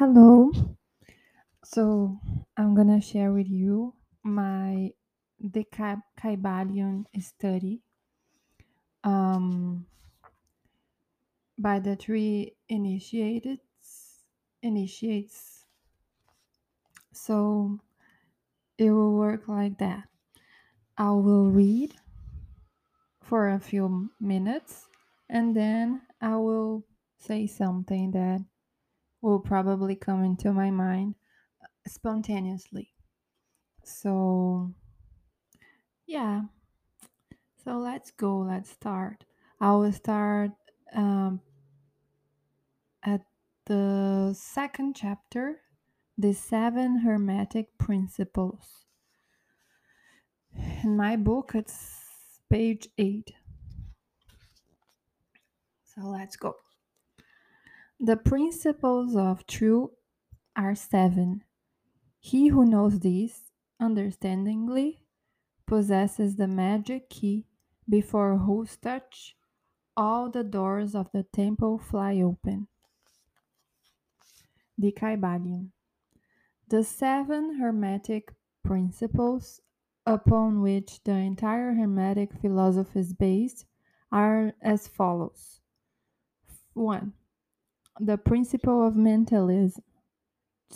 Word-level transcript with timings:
Hello. 0.00 0.50
So 1.62 2.16
I'm 2.56 2.74
gonna 2.74 3.02
share 3.02 3.32
with 3.32 3.50
you 3.50 3.92
my 4.22 4.92
the 5.38 5.66
Kybalion 6.18 7.04
study 7.20 7.82
um, 9.04 9.84
by 11.58 11.80
the 11.80 11.96
three 11.96 12.56
initiated 12.70 13.58
initiates. 14.62 15.66
So 17.12 17.78
it 18.78 18.90
will 18.90 19.12
work 19.12 19.48
like 19.48 19.76
that. 19.80 20.04
I 20.96 21.10
will 21.10 21.50
read 21.50 21.92
for 23.20 23.50
a 23.50 23.60
few 23.60 24.08
minutes 24.18 24.86
and 25.28 25.54
then 25.54 26.00
I 26.22 26.36
will 26.36 26.86
say 27.18 27.46
something 27.46 28.12
that 28.12 28.40
will 29.22 29.40
probably 29.40 29.96
come 29.96 30.24
into 30.24 30.52
my 30.52 30.70
mind 30.70 31.14
spontaneously. 31.86 32.92
So 33.84 34.72
yeah, 36.06 36.42
So 37.64 37.78
let's 37.78 38.10
go, 38.10 38.38
let's 38.38 38.70
start. 38.70 39.24
I 39.60 39.72
will 39.72 39.92
start 39.92 40.52
um, 40.94 41.40
at 43.04 43.20
the 43.66 44.34
second 44.36 44.96
chapter, 44.96 45.60
the 46.16 46.32
seven 46.32 47.00
hermetic 47.00 47.76
principles. 47.78 48.86
In 50.82 50.96
my 50.96 51.16
book, 51.16 51.52
it's 51.54 52.40
page 52.48 52.88
eight. 52.98 53.32
So 55.84 56.02
let's 56.02 56.36
go. 56.36 56.54
The 58.02 58.16
principles 58.16 59.14
of 59.14 59.46
truth 59.46 59.90
are 60.56 60.74
seven. 60.74 61.44
He 62.18 62.48
who 62.48 62.64
knows 62.64 63.00
these 63.00 63.52
understandingly 63.78 65.04
possesses 65.66 66.36
the 66.36 66.48
magic 66.48 67.10
key 67.10 67.44
before 67.86 68.38
whose 68.38 68.78
touch 68.78 69.36
all 69.98 70.30
the 70.30 70.42
doors 70.42 70.94
of 70.94 71.12
the 71.12 71.24
temple 71.24 71.76
fly 71.76 72.22
open. 72.22 72.68
The 74.78 74.92
Kybalion. 74.92 75.72
The 76.68 76.82
seven 76.84 77.60
Hermetic 77.60 78.32
principles 78.64 79.60
upon 80.06 80.62
which 80.62 81.04
the 81.04 81.12
entire 81.12 81.74
Hermetic 81.74 82.32
philosophy 82.40 83.00
is 83.00 83.12
based 83.12 83.66
are 84.10 84.54
as 84.62 84.88
follows 84.88 85.60
1. 86.72 87.12
The 88.02 88.16
principle 88.16 88.86
of 88.86 88.96
mentalism. 88.96 89.84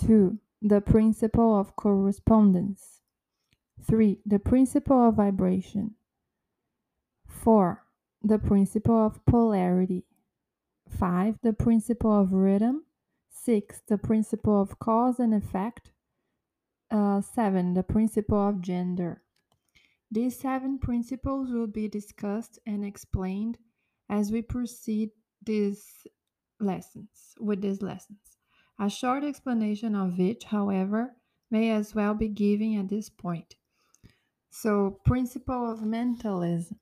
2. 0.06 0.39
The 0.61 0.83
principle 0.83 1.58
of 1.58 1.75
correspondence. 1.75 3.00
3. 3.83 4.19
The 4.27 4.39
principle 4.39 5.08
of 5.08 5.14
vibration. 5.14 5.95
4. 7.27 7.83
The 8.22 8.39
principle 8.39 9.06
of 9.06 9.25
polarity. 9.25 10.05
5. 10.86 11.39
The 11.42 11.55
principle 11.55 12.12
of 12.12 12.34
rhythm. 12.34 12.84
6. 13.30 13.80
The 13.89 13.97
principle 13.97 14.61
of 14.61 14.78
cause 14.78 15.19
and 15.19 15.33
effect. 15.33 15.92
Uh, 16.91 17.22
7. 17.22 17.72
The 17.72 17.83
principle 17.83 18.48
of 18.48 18.61
gender. 18.61 19.22
These 20.11 20.39
seven 20.39 20.78
principles 20.78 21.50
will 21.50 21.69
be 21.69 21.89
discussed 21.89 22.58
and 22.67 22.84
explained 22.84 23.56
as 24.11 24.30
we 24.30 24.42
proceed 24.42 25.11
these 25.42 26.06
lessons 26.61 27.35
with 27.39 27.63
these 27.63 27.83
lessons. 27.83 28.39
A 28.79 28.91
short 28.91 29.25
explanation 29.25 29.95
of 29.95 30.19
each, 30.19 30.45
however, 30.45 31.15
may 31.51 31.71
as 31.71 31.95
well 31.95 32.15
be 32.15 32.29
given 32.29 32.79
at 32.79 32.89
this 32.89 33.09
point. 33.09 33.55
So, 34.51 34.98
principle 35.05 35.70
of 35.70 35.83
mentalism. 35.83 36.79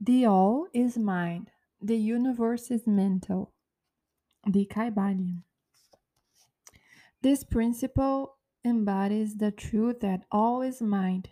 The 0.00 0.26
all 0.26 0.66
is 0.72 0.98
mind. 0.98 1.50
The 1.80 1.96
universe 1.96 2.70
is 2.70 2.86
mental. 2.86 3.52
The 4.46 4.66
Kybalion. 4.66 5.42
This 7.22 7.44
principle 7.44 8.36
embodies 8.64 9.36
the 9.36 9.52
truth 9.52 10.00
that 10.00 10.24
all 10.30 10.62
is 10.62 10.82
mind. 10.82 11.28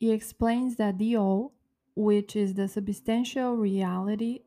It 0.00 0.10
explains 0.10 0.76
that 0.76 0.98
the 0.98 1.16
all, 1.16 1.52
which 1.96 2.36
is 2.36 2.54
the 2.54 2.68
substantial 2.68 3.56
reality 3.56 4.42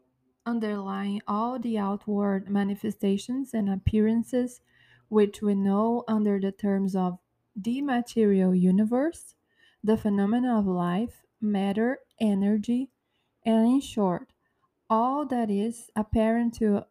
underlying 0.46 1.22
all 1.28 1.60
the 1.60 1.78
outward 1.78 2.50
manifestations 2.50 3.54
and 3.54 3.70
appearances 3.70 4.62
which 5.10 5.42
we 5.42 5.56
know 5.56 6.04
under 6.08 6.40
the 6.40 6.52
terms 6.52 6.96
of 6.96 7.20
the 7.56 7.82
material 7.82 8.54
universe, 8.56 9.36
the 9.84 9.98
phenomena 9.98 10.58
of 10.60 10.66
life, 10.68 11.24
matter, 11.42 12.00
energy, 12.20 12.90
and 13.46 13.68
in 13.68 13.82
short, 13.82 14.34
all 14.90 15.26
that 15.26 15.50
is 15.52 15.92
apparent 15.96 16.54
to 16.56 16.86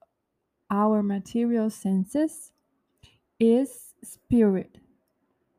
our 0.71 1.03
material 1.03 1.71
senses 1.71 2.53
is 3.41 3.95
spirit, 4.03 4.79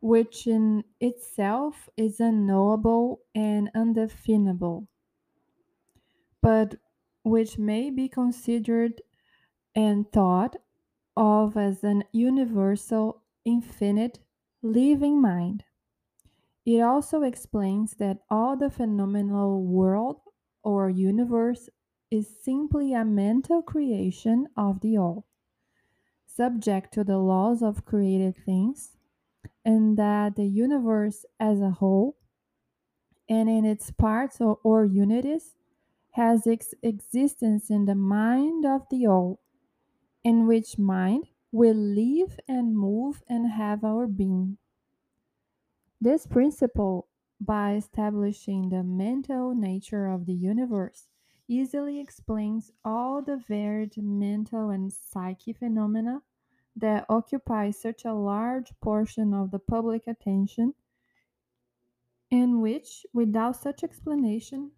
which 0.02 0.48
in 0.48 0.84
itself 1.02 1.90
is 1.98 2.20
unknowable 2.20 3.22
and 3.36 3.72
undefinable, 3.76 4.88
but 6.42 6.76
which 7.24 7.58
may 7.58 7.90
be 7.90 8.08
considered 8.08 9.02
and 9.76 10.12
thought 10.12 10.58
of 11.16 11.58
as 11.58 11.84
an 11.84 12.04
universal, 12.12 13.24
infinite, 13.46 14.20
living 14.62 15.22
mind. 15.22 15.64
It 16.66 16.80
also 16.80 17.24
explains 17.24 17.96
that 17.96 18.20
all 18.30 18.56
the 18.56 18.70
phenomenal 18.70 19.64
world 19.64 20.22
or 20.64 20.90
universe 20.90 21.70
is 22.10 22.28
simply 22.42 22.94
a 22.94 23.04
mental 23.04 23.62
creation 23.62 24.48
of 24.56 24.80
the 24.82 24.98
all, 24.98 25.26
subject 26.26 26.94
to 26.94 27.04
the 27.04 27.18
laws 27.18 27.62
of 27.62 27.86
created 27.86 28.36
things, 28.36 28.96
and 29.66 29.98
that 29.98 30.36
the 30.36 30.46
universe 30.46 31.26
as 31.40 31.60
a 31.60 31.72
whole 31.72 32.18
and 33.28 33.50
in 33.50 33.66
its 33.66 33.92
parts 33.92 34.40
or, 34.40 34.60
or 34.64 34.86
unities 34.86 35.56
has 36.14 36.48
its 36.48 36.74
existence 36.82 37.70
in 37.70 37.86
the 37.86 37.96
mind 37.96 38.66
of 38.66 38.88
the 38.90 39.06
all, 39.08 39.40
in 40.24 40.48
which 40.48 40.78
mind 40.78 41.26
we 41.52 41.72
live 41.74 42.40
and 42.48 42.76
move 42.76 43.22
and 43.28 43.52
have 43.52 43.84
our 43.84 44.08
being. 44.08 44.58
This 46.02 46.26
principle, 46.28 47.08
by 47.40 47.76
establishing 47.76 48.70
the 48.70 48.84
mental 48.84 49.56
nature 49.56 50.08
of 50.08 50.26
the 50.26 50.34
universe, 50.34 51.08
easily 51.48 52.00
explains 52.00 52.72
all 52.84 53.22
the 53.22 53.38
varied 53.38 53.98
mental 53.98 54.70
and 54.70 54.92
psychic 54.92 55.58
phenomena 55.58 56.22
that 56.76 57.06
occupy 57.10 57.70
such 57.72 58.06
a 58.06 58.14
large 58.14 58.72
portion 58.82 59.34
of 59.34 59.52
the 59.52 59.60
public 59.60 60.08
attention, 60.08 60.74
and 62.32 62.62
which, 62.62 63.06
without 63.14 63.56
such 63.56 63.84
explanation, 63.84 64.72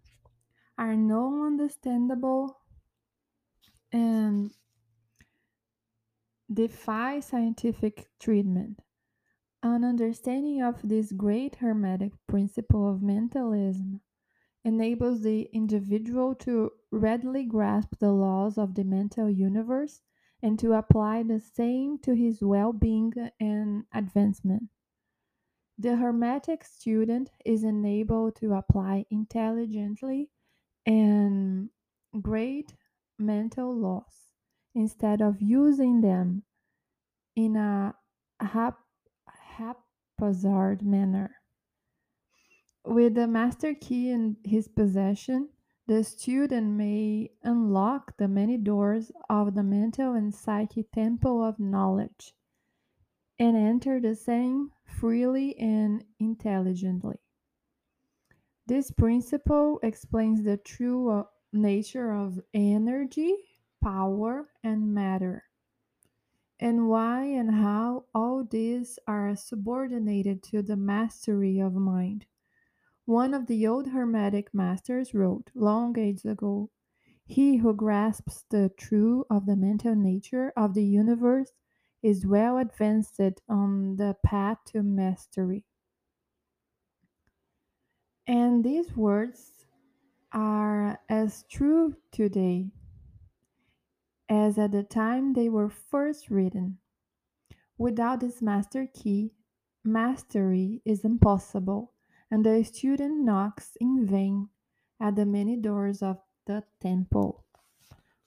are 0.78 0.96
no 0.96 1.44
understandable 1.44 2.58
and 3.92 4.52
defy 6.52 7.20
scientific 7.20 8.08
treatment. 8.20 8.80
An 9.62 9.84
understanding 9.84 10.62
of 10.62 10.80
this 10.82 11.12
great 11.12 11.56
hermetic 11.56 12.12
principle 12.26 12.88
of 12.88 13.02
mentalism 13.02 14.00
enables 14.64 15.22
the 15.22 15.48
individual 15.52 16.34
to 16.34 16.72
readily 16.90 17.44
grasp 17.44 17.96
the 17.98 18.12
laws 18.12 18.58
of 18.58 18.74
the 18.74 18.84
mental 18.84 19.30
universe 19.30 20.02
and 20.42 20.58
to 20.58 20.72
apply 20.74 21.22
the 21.22 21.40
same 21.40 21.98
to 21.98 22.14
his 22.14 22.42
well 22.42 22.72
being 22.72 23.12
and 23.40 23.84
advancement. 23.92 24.64
The 25.78 25.96
Hermetic 25.96 26.64
student 26.64 27.30
is 27.44 27.62
enabled 27.62 28.36
to 28.36 28.54
apply 28.54 29.06
intelligently 29.10 30.30
and 30.86 31.70
great 32.22 32.74
mental 33.18 33.74
loss 33.74 34.32
instead 34.74 35.20
of 35.20 35.42
using 35.42 36.00
them 36.00 36.44
in 37.34 37.56
a 37.56 37.94
hap- 38.40 38.86
haphazard 39.28 40.82
manner. 40.82 41.36
With 42.86 43.14
the 43.16 43.26
master 43.26 43.74
key 43.74 44.10
in 44.10 44.38
his 44.44 44.68
possession, 44.68 45.50
the 45.86 46.02
student 46.04 46.72
may 46.76 47.32
unlock 47.42 48.16
the 48.16 48.28
many 48.28 48.56
doors 48.56 49.12
of 49.28 49.54
the 49.54 49.62
mental 49.62 50.14
and 50.14 50.34
psychic 50.34 50.90
temple 50.92 51.42
of 51.42 51.58
knowledge 51.58 52.34
and 53.38 53.56
enter 53.56 54.00
the 54.00 54.14
same 54.14 54.72
freely 54.84 55.56
and 55.58 56.04
intelligently. 56.18 57.18
This 58.66 58.90
principle 58.90 59.80
explains 59.82 60.42
the 60.42 60.58
true 60.58 61.08
uh, 61.08 61.24
nature 61.54 62.12
of 62.12 62.38
energy, 62.52 63.34
power, 63.80 64.50
and 64.62 64.92
matter. 64.92 65.44
and 66.60 66.86
why 66.88 67.24
and 67.24 67.50
how 67.50 68.04
all 68.14 68.44
these 68.44 68.98
are 69.06 69.34
subordinated 69.34 70.42
to 70.42 70.60
the 70.62 70.76
mastery 70.76 71.58
of 71.58 71.72
mind. 71.74 72.26
One 73.06 73.34
of 73.34 73.46
the 73.46 73.66
old 73.66 73.88
Hermetic 73.88 74.54
masters 74.54 75.14
wrote 75.14 75.50
long 75.54 75.98
ages 75.98 76.24
ago 76.26 76.70
He 77.26 77.58
who 77.58 77.74
grasps 77.74 78.44
the 78.50 78.70
true 78.76 79.26
of 79.30 79.46
the 79.46 79.56
mental 79.56 79.94
nature 79.96 80.52
of 80.56 80.74
the 80.74 80.84
universe 80.84 81.52
is 82.02 82.26
well 82.26 82.58
advanced 82.58 83.20
on 83.48 83.96
the 83.96 84.16
path 84.24 84.58
to 84.66 84.82
mastery. 84.82 85.64
And 88.26 88.64
these 88.64 88.96
words 88.96 89.66
are 90.32 90.98
as 91.08 91.44
true 91.48 91.96
today 92.10 92.70
as 94.28 94.58
at 94.58 94.72
the 94.72 94.82
time 94.82 95.32
they 95.32 95.48
were 95.48 95.68
first 95.68 96.30
written. 96.30 96.78
Without 97.78 98.20
this 98.20 98.42
master 98.42 98.88
key, 98.92 99.32
mastery 99.84 100.82
is 100.84 101.04
impossible, 101.04 101.92
and 102.30 102.44
the 102.44 102.64
student 102.64 103.24
knocks 103.24 103.76
in 103.80 104.04
vain 104.06 104.48
at 105.00 105.14
the 105.14 105.26
many 105.26 105.56
doors 105.56 106.02
of 106.02 106.18
the 106.46 106.64
temple. 106.80 107.44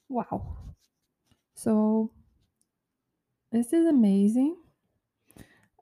Wow. 0.07 0.55
So, 1.55 2.11
this 3.51 3.73
is 3.73 3.85
amazing. 3.87 4.55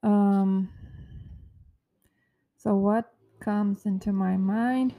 Um, 0.01 0.69
so, 2.57 2.75
what 2.75 3.13
comes 3.39 3.85
into 3.85 4.11
my 4.11 4.37
mind 4.37 4.93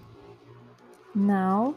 now 1.15 1.75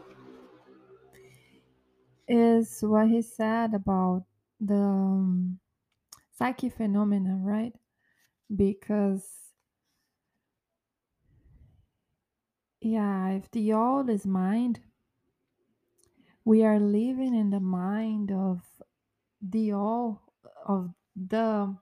is 2.28 2.78
what 2.82 3.08
he 3.08 3.20
said 3.20 3.74
about 3.74 4.24
the 4.60 4.74
um, 4.74 5.58
psyche 6.36 6.68
phenomena, 6.70 7.38
right? 7.42 7.72
Because, 8.54 9.26
yeah, 12.80 13.30
if 13.30 13.50
the 13.50 13.72
all 13.72 14.08
is 14.08 14.26
mind, 14.26 14.80
we 16.44 16.64
are 16.64 16.78
living 16.78 17.34
in 17.34 17.50
the 17.50 17.60
mind 17.60 18.30
of 18.32 18.62
the 19.40 19.72
all, 19.72 20.22
of 20.66 20.90
the 21.16 21.76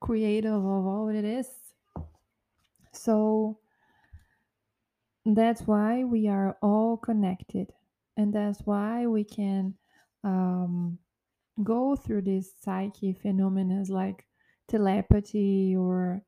creative 0.00 0.52
of 0.52 0.64
all 0.64 1.08
it 1.08 1.24
is. 1.24 1.48
So, 2.98 3.58
that's 5.24 5.62
why 5.62 6.04
we 6.04 6.28
are 6.28 6.56
all 6.62 6.96
connected. 6.96 7.72
And 8.16 8.32
that's 8.32 8.60
why 8.64 9.06
we 9.06 9.24
can 9.24 9.74
um, 10.24 10.98
go 11.62 11.96
through 11.96 12.22
these 12.22 12.52
psyche 12.60 13.12
phenomena 13.12 13.84
like 13.88 14.26
telepathy 14.68 15.74
or 15.76 16.22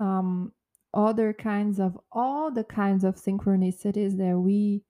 um, 0.00 0.52
other 0.92 1.32
kinds 1.32 1.80
of 1.80 1.98
all 2.12 2.50
the 2.50 2.64
kinds 2.64 3.04
of 3.04 3.16
synchronicities 3.16 4.16
that 4.16 4.38
we 4.38 4.82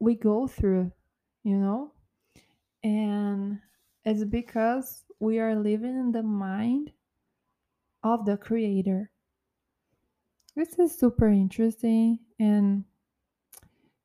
we 0.00 0.14
go 0.14 0.46
through 0.46 0.90
you 1.44 1.56
know 1.56 1.92
and 2.82 3.58
it's 4.04 4.24
because 4.24 5.04
we 5.20 5.38
are 5.38 5.54
living 5.54 5.96
in 5.96 6.12
the 6.12 6.22
mind 6.22 6.90
of 8.02 8.26
the 8.26 8.36
creator 8.36 9.10
this 10.56 10.78
is 10.78 10.96
super 10.96 11.28
interesting 11.28 12.18
and 12.38 12.84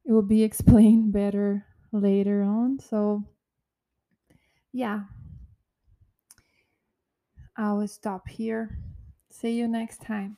it 0.05 0.11
will 0.11 0.21
be 0.21 0.43
explained 0.49 1.11
better 1.11 1.65
later 1.91 2.41
on 2.43 2.79
so 2.79 3.23
yeah. 4.71 5.01
I 7.57 7.73
will 7.73 7.87
stop 7.87 8.27
here. 8.27 8.77
See 9.29 9.51
you 9.51 9.67
next 9.67 10.01
time 10.01 10.37